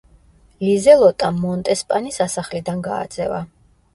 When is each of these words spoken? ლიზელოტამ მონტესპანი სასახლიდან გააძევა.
ლიზელოტამ 0.67 1.37
მონტესპანი 1.43 2.13
სასახლიდან 2.17 2.83
გააძევა. 2.91 3.45